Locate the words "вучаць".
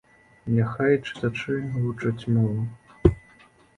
1.75-2.27